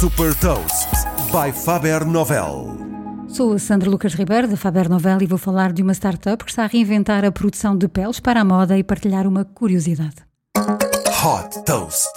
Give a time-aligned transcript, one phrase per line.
[0.00, 0.88] Super Toast
[1.30, 2.74] by Faber Novel.
[3.28, 6.50] Sou a Sandra Lucas Ribeiro da Faber Novel e vou falar de uma startup que
[6.50, 10.16] está a reinventar a produção de peles para a moda e partilhar uma curiosidade.
[10.56, 12.08] Hot Toast.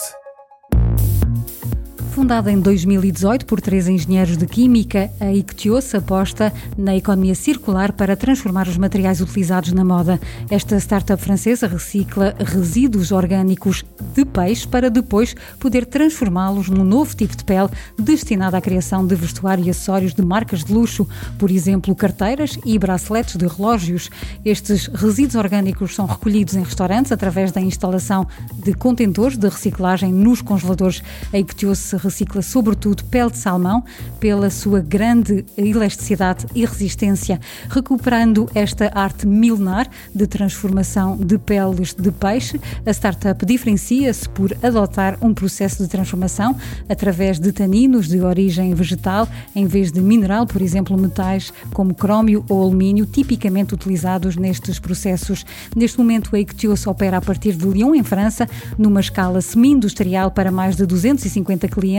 [2.13, 8.15] Fundada em 2018 por três engenheiros de química, a Ictios aposta na economia circular para
[8.15, 10.21] transformar os materiais utilizados na moda.
[10.47, 13.83] Esta startup francesa recicla resíduos orgânicos
[14.13, 19.15] de peixe para depois poder transformá-los num novo tipo de pele destinado à criação de
[19.15, 21.07] vestuário e acessórios de marcas de luxo,
[21.39, 24.11] por exemplo, carteiras e braceletes de relógios.
[24.45, 30.43] Estes resíduos orgânicos são recolhidos em restaurantes através da instalação de contentores de reciclagem nos
[30.43, 31.01] congeladores.
[31.33, 33.83] A Ictios recicla sobretudo pele de salmão
[34.19, 37.39] pela sua grande elasticidade e resistência,
[37.69, 42.59] recuperando esta arte milenar de transformação de peles de peixe.
[42.85, 46.55] A startup diferencia-se por adotar um processo de transformação
[46.89, 52.43] através de taninos de origem vegetal em vez de mineral, por exemplo, metais como crómio
[52.49, 55.45] ou alumínio, tipicamente utilizados nestes processos.
[55.75, 60.51] Neste momento, a Ictios opera a partir de Lyon, em França, numa escala semi-industrial para
[60.51, 61.92] mais de 250 clientes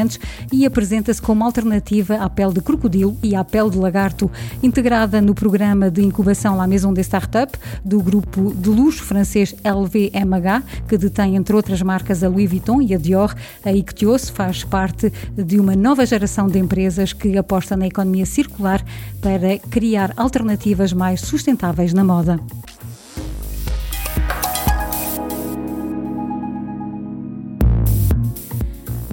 [0.53, 4.31] e apresenta-se como alternativa à pele de crocodilo e à pele de lagarto,
[4.63, 10.63] integrada no programa de incubação La Maison des Startups do grupo de luxo francês LVMH,
[10.89, 13.35] que detém entre outras marcas a Louis Vuitton e a Dior.
[13.65, 18.85] A Ictios faz parte de uma nova geração de empresas que aposta na economia circular
[19.21, 22.41] para criar alternativas mais sustentáveis na moda.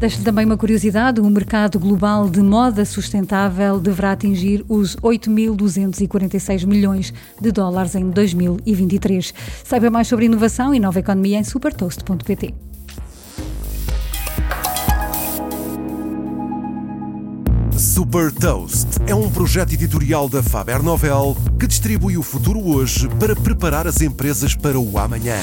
[0.01, 7.13] Deixo também uma curiosidade: o mercado global de moda sustentável deverá atingir os 8.246 milhões
[7.39, 9.31] de dólares em 2023.
[9.63, 12.51] Saiba mais sobre inovação e nova economia em supertoast.pt.
[17.77, 23.35] Super Toast é um projeto editorial da Faber Novel que distribui o futuro hoje para
[23.35, 25.37] preparar as empresas para o amanhã.